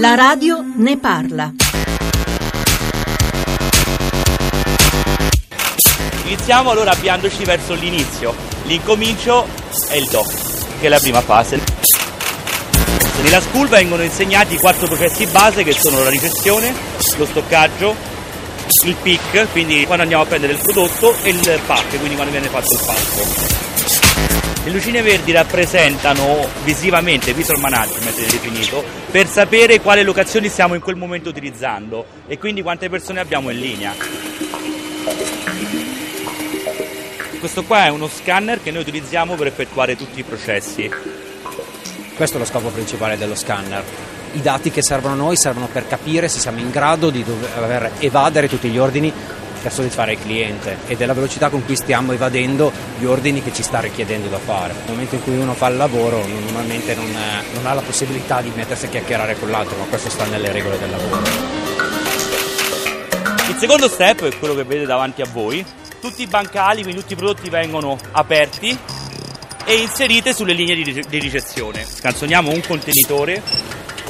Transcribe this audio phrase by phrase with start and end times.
[0.00, 1.52] La radio ne parla.
[6.24, 8.34] Iniziamo allora avviandoci verso l'inizio.
[8.62, 9.46] L'incomincio
[9.90, 11.60] è il DOC, che è la prima fase.
[13.22, 16.72] Nella school vengono insegnati i quattro processi base che sono la ricessione,
[17.18, 17.94] lo stoccaggio,
[18.86, 22.48] il pick, quindi quando andiamo a prendere il prodotto, e il pack, quindi quando viene
[22.48, 23.69] fatto il pacco.
[24.62, 30.82] Le lucine verdi rappresentano visivamente, visual management è definito, per sapere quali locazioni stiamo in
[30.82, 33.94] quel momento utilizzando e quindi quante persone abbiamo in linea.
[37.38, 40.90] Questo qua è uno scanner che noi utilizziamo per effettuare tutti i processi.
[42.14, 43.82] Questo è lo scopo principale dello scanner.
[44.32, 47.92] I dati che servono a noi servono per capire se siamo in grado di dover
[47.98, 49.10] evadere tutti gli ordini
[49.60, 53.62] per soddisfare il cliente e della velocità con cui stiamo evadendo gli ordini che ci
[53.62, 54.72] sta richiedendo da fare.
[54.72, 57.10] Nel momento in cui uno fa il lavoro normalmente non,
[57.54, 60.78] non ha la possibilità di mettersi a chiacchierare con l'altro, ma questo sta nelle regole
[60.78, 61.22] del lavoro.
[63.48, 65.64] Il secondo step è quello che vedete davanti a voi.
[66.00, 68.76] Tutti i bancali, quindi tutti i prodotti vengono aperti
[69.64, 71.84] e inserite sulle linee di ricezione.
[71.84, 73.42] Scansioniamo un contenitore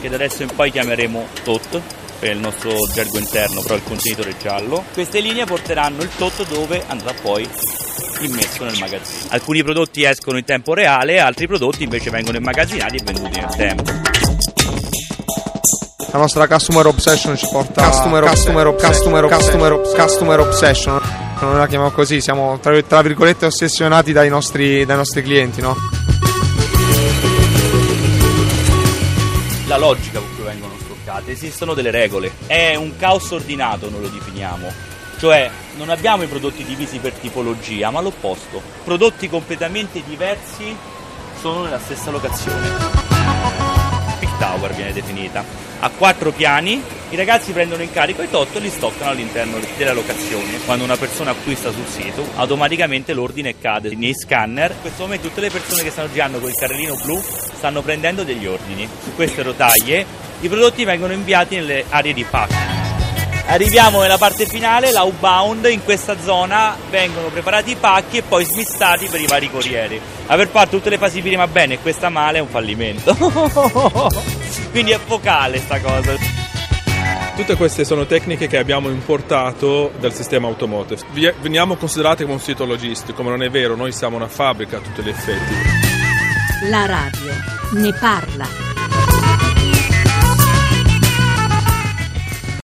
[0.00, 1.80] che da adesso in poi chiameremo TOT
[2.20, 4.84] per il nostro gergo interno, però il contenitore è giallo.
[4.92, 7.48] Queste linee porteranno il TOT dove andrà poi
[8.20, 9.30] immesso nel magazzino.
[9.30, 13.90] Alcuni prodotti escono in tempo reale, altri prodotti invece vengono immagazzinati e venduti nel tempo.
[16.12, 21.00] La nostra customer obsession ci porta customer, customer, customer, customer, customer obsession.
[21.40, 25.74] Noi la chiamiamo così, siamo tra, tra virgolette ossessionati dai nostri, dai nostri clienti, no?
[29.68, 32.32] La logica con cui vengono stoccate, esistono delle regole.
[32.46, 34.70] È un caos ordinato, noi lo definiamo.
[35.18, 38.62] Cioè, non abbiamo i prodotti divisi per tipologia, ma l'opposto.
[38.84, 40.74] Prodotti completamente diversi
[41.40, 42.68] sono nella stessa locazione.
[44.18, 45.44] Peak Tower viene definita.
[45.82, 49.92] Ha quattro piani, i ragazzi prendono in carico i tot e li stoccano all'interno della
[49.92, 50.60] locazione.
[50.64, 54.72] Quando una persona acquista sul sito, automaticamente l'ordine cade nei scanner.
[54.72, 57.22] In questo momento tutte le persone che stanno girando con il carrellino blu
[57.56, 58.86] stanno prendendo degli ordini.
[59.02, 60.06] Su queste rotaie
[60.40, 62.52] i prodotti vengono inviati nelle aree di pack.
[63.46, 69.08] Arriviamo nella parte finale, l'outbound, in questa zona vengono preparati i pacchi e poi smistati
[69.08, 70.00] per i vari corrieri.
[70.26, 73.12] Aver fatto tutte le fasi prima bene e questa male è un fallimento.
[74.70, 76.14] Quindi è focale sta cosa.
[77.34, 81.02] Tutte queste sono tecniche che abbiamo importato dal sistema automotive.
[81.40, 84.80] Veniamo considerati come un sito logistico, ma non è vero, noi siamo una fabbrica a
[84.80, 85.54] tutti gli effetti.
[86.68, 87.32] La radio
[87.72, 88.46] ne parla.